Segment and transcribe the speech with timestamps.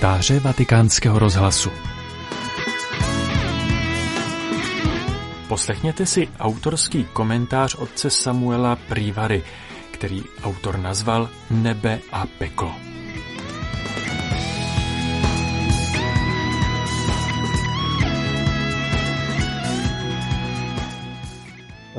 [0.00, 1.70] Komentáře vatikánského rozhlasu
[5.48, 9.42] Poslechněte si autorský komentář otce Samuela Prívary,
[9.90, 12.74] který autor nazval Nebe a peklo.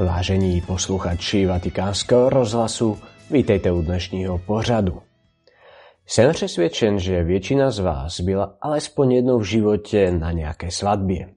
[0.06, 3.00] Vážení posluchači Vatikánskeho rozhlasu,
[3.32, 5.11] vítejte u dnešního pořadu.
[6.12, 11.30] Jsem přesvědčen, že většina z vás byla alespoň jednou v životě na nějaké svatbě.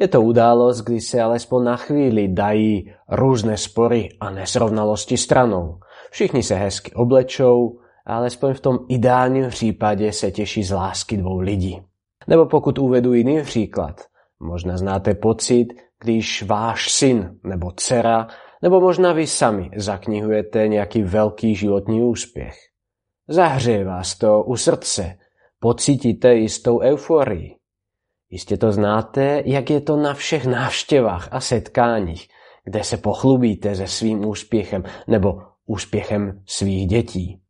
[0.00, 5.78] Je to událost, kdy se alespoň na chvíli dají různé spory a nesrovnalosti stranou.
[6.10, 11.38] Všichni se hezky oblečou a alespoň v tom ideálním případě se těší z lásky dvou
[11.38, 11.82] lidí.
[12.28, 14.00] Nebo pokud uvedu jiný příklad,
[14.40, 15.66] možná znáte pocit,
[16.04, 18.26] když váš syn nebo dcera,
[18.62, 22.71] nebo možná vy sami zaknihujete nějaký velký životní úspěch.
[23.28, 25.18] Zahřeje vás to u srdce,
[25.60, 27.56] pocítíte jistou euforii.
[28.30, 32.28] Jistě to znáte, jak je to na všech návštěvách a setkáních,
[32.64, 37.40] kde se pochlubíte se svým úspěchem nebo úspěchem svých dětí.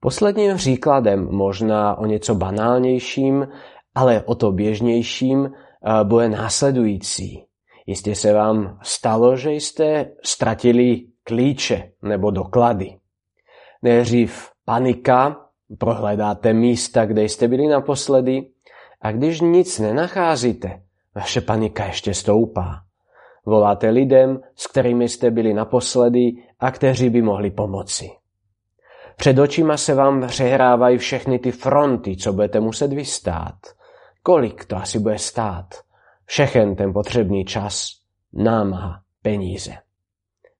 [0.00, 3.48] Posledním příkladem, možná o něco banálnějším,
[3.94, 7.44] ale o to běžnějším, eh, bude následující.
[7.86, 12.96] Jistě se vám stalo, že jste ztratili klíče nebo doklady.
[13.82, 15.46] Nejdřív panika,
[15.78, 18.48] prohledáte místa, kde jste byli naposledy
[19.00, 20.82] a když nic nenacházíte,
[21.14, 22.82] vaše panika ještě stoupá.
[23.46, 28.10] Voláte lidem, s kterými jste byli naposledy a kteří by mohli pomoci.
[29.16, 33.54] Před očima se vám přehrávají všechny ty fronty, co budete muset vystát.
[34.22, 35.66] Kolik to asi bude stát?
[36.24, 37.88] Všechen ten potřebný čas,
[38.32, 39.72] námaha, peníze.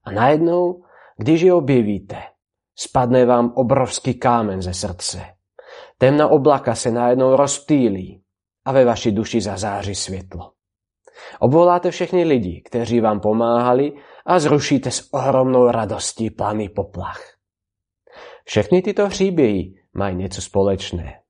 [0.04, 0.82] A najednou,
[1.16, 2.16] když je objevíte,
[2.76, 5.22] spadne vám obrovský kámen ze srdce.
[5.98, 8.22] Temná oblaka se najednou rozptýlí
[8.64, 10.52] a ve vaší duši zazáří světlo.
[11.40, 13.92] Obvoláte všechny lidi, kteří vám pomáhali
[14.26, 17.20] a zrušíte s ohromnou radostí planý poplach.
[18.44, 21.20] Všechny tyto příběhy mají něco společné.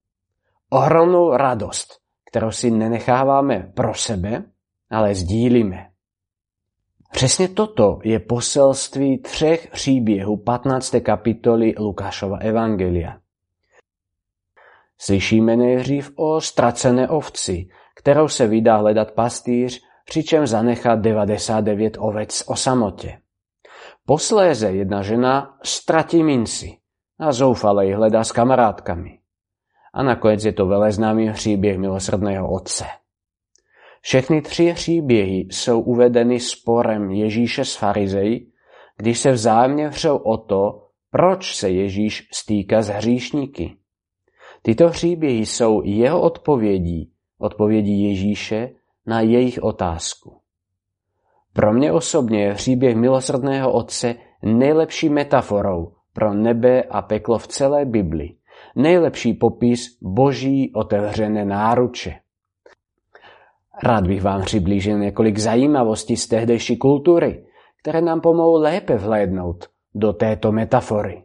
[0.71, 1.89] Ohromnou radost,
[2.31, 4.45] kterou si nenecháváme pro sebe,
[4.91, 5.92] ale sdílíme.
[7.13, 10.95] Přesně toto je poselství třech příběhů 15.
[11.03, 13.19] kapitoly Lukášova Evangelia.
[14.99, 22.57] Slyšíme nejdřív o ztracené ovci, kterou se vydá hledat pastýř, přičem zanechá 99 ovec o
[22.57, 23.19] samotě.
[24.07, 26.79] Posléze jedna žena ztratí minci
[27.19, 29.19] a zoufale ji hledá s kamarádkami.
[29.95, 32.85] A nakonec je to veleznámý příběh milosrdného otce.
[34.03, 38.47] Všechny tři příběhy jsou uvedeny sporem Ježíše s farizeji,
[38.97, 43.77] když se vzájemně vřou o to, proč se Ježíš stýká s hříšníky.
[44.63, 48.71] Tyto příběhy jsou jeho odpovědí, odpovědí Ježíše
[49.07, 50.41] na jejich otázku.
[51.53, 57.85] Pro mě osobně je příběh milosrdného otce nejlepší metaforou pro nebe a peklo v celé
[57.85, 58.35] Bibli.
[58.77, 62.15] Nejlepší popis boží otevřené náruče.
[63.83, 67.45] Rád bych vám přiblížil několik zajímavostí z tehdejší kultury,
[67.83, 71.25] které nám pomohou lépe vhlédnout do této metafory.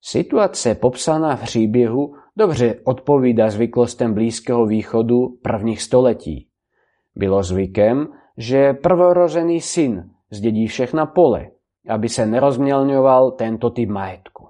[0.00, 6.48] Situace popsaná v příběhu dobře odpovídá zvyklostem Blízkého východu prvních století.
[7.16, 11.50] Bylo zvykem, že prvorozený syn zdědí všechna pole,
[11.88, 14.48] aby se nerozmělňoval tento typ majetku.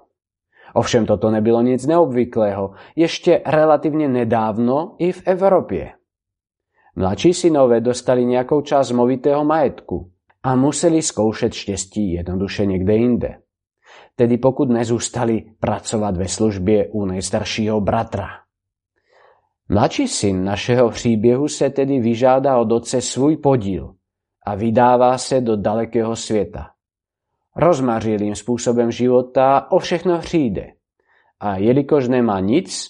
[0.73, 5.91] Ovšem toto nebylo nic neobvyklého, ještě relativně nedávno i v Evropě.
[6.95, 10.11] Mladší synové dostali nějakou část movitého majetku
[10.43, 13.37] a museli zkoušet štěstí jednoduše někde jinde.
[14.15, 18.27] Tedy pokud nezůstali pracovat ve službě u nejstaršího bratra.
[19.69, 23.95] Mladší syn našeho příběhu se tedy vyžádá od otce svůj podíl
[24.45, 26.69] a vydává se do dalekého světa.
[27.55, 30.73] Rozmařilým způsobem života o všechno přijde
[31.39, 32.87] a jelikož nemá nic,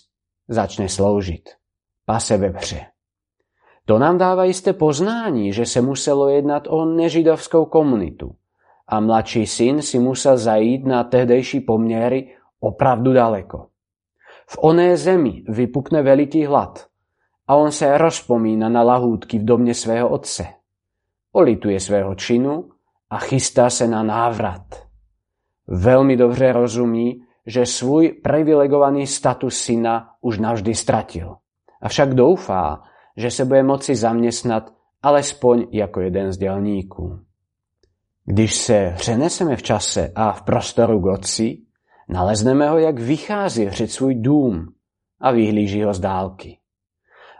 [0.47, 1.49] začne sloužit.
[2.05, 2.94] Pase vepře.
[3.85, 8.35] To nám dává jisté poznání, že se muselo jednat o nežidovskou komunitu
[8.87, 13.67] a mladší syn si musel zajít na tehdejší poměry opravdu daleko.
[14.47, 16.85] V oné zemi vypukne veliký hlad
[17.47, 20.47] a on se rozpomína na lahůdky v domě svého otce.
[21.31, 22.69] Olituje svého činu
[23.09, 24.65] a chystá se na návrat.
[25.67, 31.35] Velmi dobře rozumí, že svůj privilegovaný status syna už navždy ztratil.
[31.81, 32.83] Avšak doufá,
[33.17, 37.19] že se bude moci zaměstnat alespoň jako jeden z dělníků.
[38.25, 41.57] Když se přeneseme v čase a v prostoru k otci,
[42.09, 44.73] nalezneme ho, jak vychází řet svůj dům
[45.21, 46.57] a vyhlíží ho z dálky.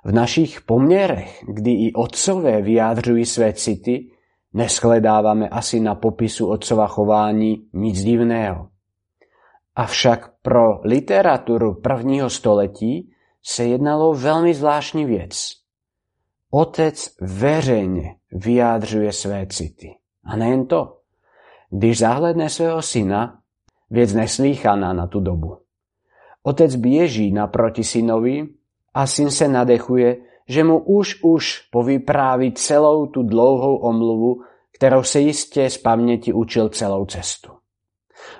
[0.06, 4.12] V našich poměrech, kdy i otcové vyjádřují své city,
[4.54, 8.68] neschledávame asi na popisu otcova chování nic divného.
[9.76, 13.12] Avšak pro literaturu prvního století
[13.44, 15.65] se jednalo o veľmi zvláštní věc.
[16.58, 19.96] Otec veřejně vyjádřuje své city.
[20.26, 20.98] A nejen to.
[21.70, 23.40] Když zahledne svého syna,
[23.90, 25.58] věc neslýchaná na tu dobu.
[26.44, 28.48] Otec běží naproti synovi
[28.94, 30.18] a syn se nadechuje,
[30.48, 34.42] že mu už už povypráví celou tu dlouhou omluvu,
[34.76, 37.52] kterou se jistě z paměti učil celou cestu.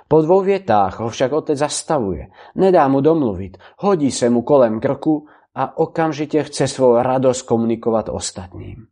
[0.08, 5.26] Po dvou větách ho však otec zastavuje, nedá mu domluvit, hodí se mu kolem krku
[5.56, 8.86] a okamžitě chce svou radost komunikovat ostatním.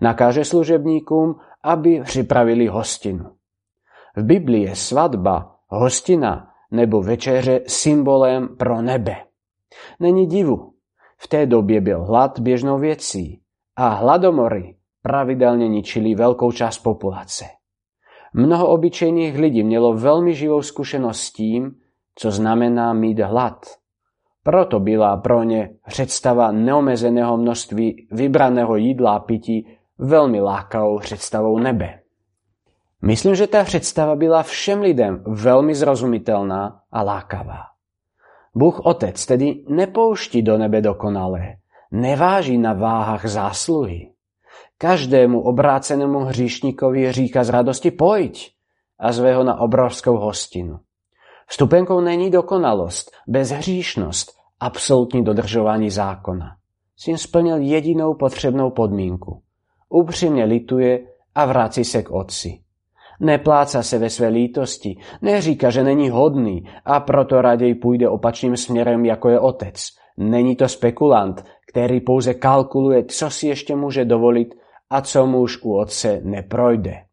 [0.00, 3.30] Nakáže služebníkům, aby připravili hostinu.
[4.16, 9.16] V Biblii je svatba, hostina nebo večeře symbolem pro nebe.
[10.00, 10.72] Není divu,
[11.18, 13.40] v té době byl hlad běžnou věcí
[13.76, 14.76] a hladomory
[15.06, 17.46] pravidelne ničili veľkou časť populace.
[18.34, 21.62] Mnoho obyčejných lidí mělo veľmi živou skúsenosť s tím,
[22.18, 23.85] co znamená mít hlad.
[24.46, 29.66] Proto byla pro ne představa neomezeného množství vybraného jídla a pití
[29.98, 32.06] veľmi lákavou představou nebe.
[33.02, 37.74] Myslím, že tá představa byla všem lidem veľmi zrozumiteľná a lákavá.
[38.54, 41.58] Bůh Otec tedy nepouští do nebe dokonalé,
[41.90, 44.14] neváží na váhach zásluhy.
[44.78, 48.54] Každému obrácenému hříšníkovi říká z radosti pojď
[48.98, 50.78] a zve ho na obrovskou hostinu.
[51.46, 56.56] Vstupenkou není dokonalost, bezhříšnost, absolutní dodržování zákona.
[56.96, 59.42] Syn splnil jedinou potřebnou podmínku.
[59.88, 61.00] Upřímně lituje
[61.34, 62.60] a vrací se k otci.
[63.20, 69.04] Nepláca se ve své lítosti, neříká, že není hodný a proto raději půjde opačným směrem,
[69.04, 69.88] jako je otec.
[70.16, 74.54] Není to spekulant, který pouze kalkuluje, co si ještě může dovolit
[74.90, 77.06] a co mu už u otce neprojde.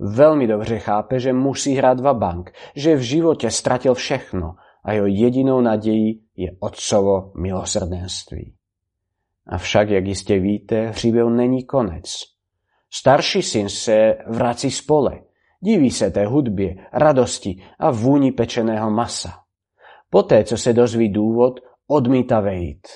[0.00, 5.60] Veľmi dobře chápe, že musí hrať bank, že v živote stratil všechno a jeho jedinou
[5.60, 8.54] nadějí je otcovo milosrdenství.
[9.46, 12.04] Avšak, jak jistě víte, hříběhu není konec.
[12.92, 15.20] Starší syn se vrací spole,
[15.60, 19.30] diví se té hudbě, radosti a vůni pečeného masa.
[20.10, 22.86] Poté, co se dozví důvod, odmítá vejít.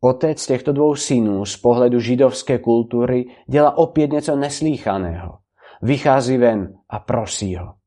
[0.00, 5.38] Otec těchto dvou synů z pohledu židovské kultury dělá opět něco neslíchaného.
[5.82, 7.77] Vychází ven a prosí ho.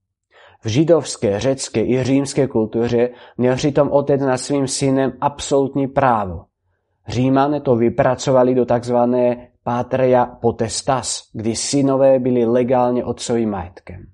[0.63, 6.45] V židovské, řecké i římské kultuře měl přitom otec nad svým synem absolutní právo.
[7.07, 14.05] Římané to vypracovali do takzvané patria potestas, kdy synové byli legálně otcovým majetkem.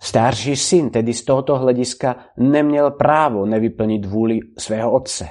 [0.00, 5.28] Starší syn tedy z tohoto hlediska neměl právo nevyplnit vůli svého otce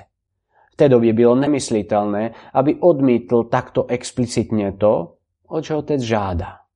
[0.78, 5.14] té době bylo nemyslitelné, aby odmítl takto explicitně to,
[5.48, 6.67] o čo otec žádá.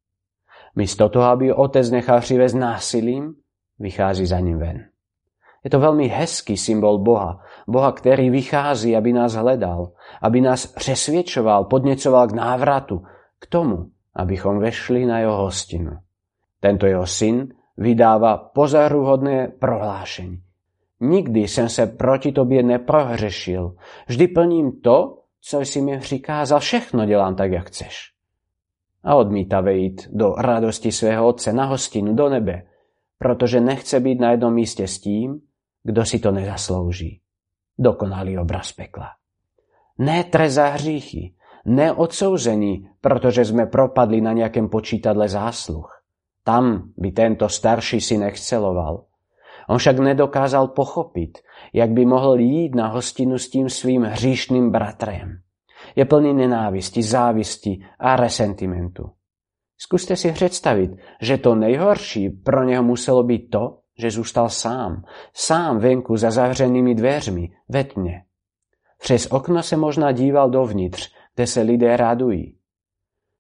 [0.76, 3.34] Místo toho, aby otec nechal přivést násilím,
[3.80, 4.92] vychází za ním ven.
[5.62, 7.46] Je to veľmi hezký symbol Boha.
[7.70, 13.06] Boha, ktorý vychází, aby nás hledal, aby nás přesviečoval, podnecoval k návratu,
[13.38, 16.02] k tomu, abychom vešli na jeho hostinu.
[16.58, 20.42] Tento jeho syn vydáva pozoruhodné prohlášenie.
[21.02, 23.76] Nikdy jsem se proti tobě neprohřešil.
[24.08, 26.60] Vždy plním to, co jsi mi přikázal.
[26.60, 28.11] Všechno dělám tak, jak chceš.
[29.04, 32.64] A odmítá vejít do radosti svého otce na hostinu do nebe,
[33.18, 35.42] protože nechce být na jednom místě s tím,
[35.84, 37.22] kdo si to nezaslouží.
[37.80, 39.08] Dokonalý obraz pekla.
[39.98, 41.34] Ne trest za hříchy,
[41.66, 46.04] ne odsouzení, protože jsme propadli na nějakém počítadle zásluh.
[46.44, 49.06] Tam by tento starší syn exceloval.
[49.70, 51.38] On však nedokázal pochopiť,
[51.74, 55.42] jak by mohl jít na hostinu s tím svým hříšným bratrem.
[55.96, 59.12] Je plný nenávisti, závisti a resentimentu.
[59.78, 65.80] Skúste si představit, že to nejhorší pro něho muselo být to, že zůstal sám, sám
[65.80, 68.24] venku za zavřenými dveřmi, ve tmě.
[69.02, 72.58] Přes okno se možná díval dovnitř, kde se lidé radují.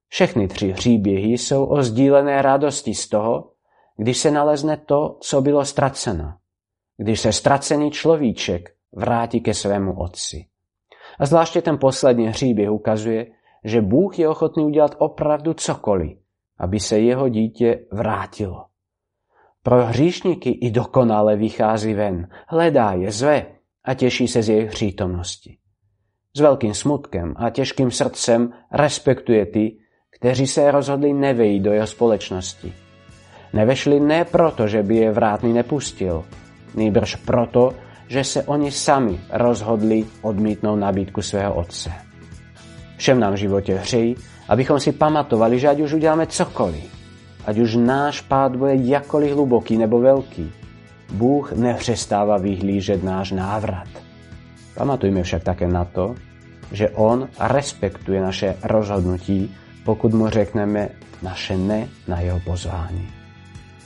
[0.07, 3.51] Všechny tři příběhy jsou o sdílené radosti z toho,
[3.97, 6.33] když se nalezne to, co bylo ztraceno.
[6.97, 10.45] Když se ztracený človíček vrátí ke svému otci.
[11.21, 13.27] A zvláště ten poslední hříběh ukazuje,
[13.63, 16.17] že Bůh je ochotný udělat opravdu cokoliv,
[16.59, 18.65] aby se jeho dítě vrátilo.
[19.63, 23.45] Pro hříšníky i dokonale vychází ven, hledá je, zve
[23.85, 25.57] a těší se z jejich přítomnosti.
[26.37, 29.77] S velkým smutkem a těžkým srdcem respektuje ty,
[30.09, 32.73] kteří se rozhodli nevejít do jeho společnosti
[33.53, 36.23] Nevešli ne proto, že by je vrátný nepustil,
[36.75, 37.75] nýbrž proto,
[38.11, 41.91] že se oni sami rozhodli odmítnout nabídku svého otce.
[42.97, 44.15] Všem nám v životě hřejí,
[44.47, 46.91] abychom si pamatovali, že ať už uděláme cokoliv,
[47.45, 50.51] ať už náš pád bude jakkoliv hluboký nebo velký,
[51.11, 53.87] Bůh nepřestává vyhlížet náš návrat.
[54.75, 56.15] Pamatujme však také na to,
[56.71, 60.89] že On respektuje naše rozhodnutí, pokud mu řekneme
[61.21, 63.07] naše ne na jeho pozvání.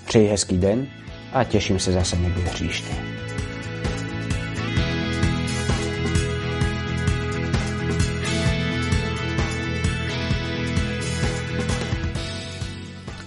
[0.05, 0.88] Přeji hezký den
[1.34, 3.14] a těším se zase někdy příště.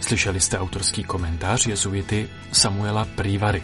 [0.09, 3.63] Slyšeli jste autorský komentář jezuity Samuela Prívary.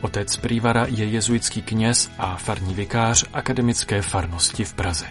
[0.00, 5.06] Otec Prívara je jezuitský kněz a farní vikář akademické farnosti v Praze.